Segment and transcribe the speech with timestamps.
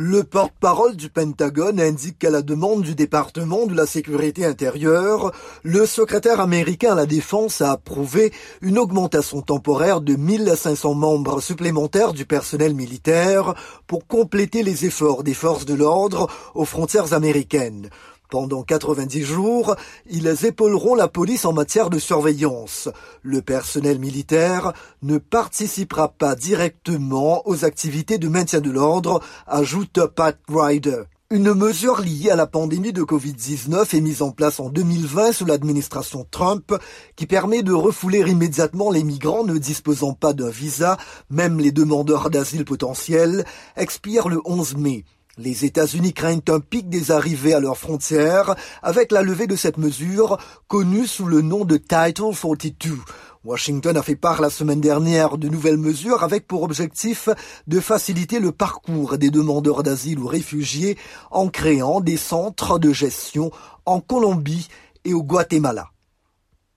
[0.00, 5.32] Le porte-parole du Pentagone indique qu'à la demande du département de la sécurité intérieure,
[5.64, 12.12] le secrétaire américain à la défense a approuvé une augmentation temporaire de 1500 membres supplémentaires
[12.12, 13.54] du personnel militaire
[13.88, 17.90] pour compléter les efforts des forces de l'ordre aux frontières américaines.
[18.30, 19.74] Pendant 90 jours,
[20.10, 22.90] ils épauleront la police en matière de surveillance.
[23.22, 30.36] Le personnel militaire ne participera pas directement aux activités de maintien de l'ordre, ajoute Pat
[30.46, 31.04] Ryder.
[31.30, 35.44] Une mesure liée à la pandémie de Covid-19 est mise en place en 2020 sous
[35.46, 36.74] l'administration Trump
[37.16, 40.98] qui permet de refouler immédiatement les migrants ne disposant pas d'un visa,
[41.30, 43.44] même les demandeurs d'asile potentiels,
[43.76, 45.04] expire le 11 mai.
[45.38, 49.78] Les États-Unis craignent un pic des arrivées à leurs frontières avec la levée de cette
[49.78, 52.98] mesure connue sous le nom de Title 42.
[53.44, 57.28] Washington a fait part la semaine dernière de nouvelles mesures avec pour objectif
[57.68, 60.98] de faciliter le parcours des demandeurs d'asile ou réfugiés
[61.30, 63.52] en créant des centres de gestion
[63.86, 64.66] en Colombie
[65.04, 65.92] et au Guatemala.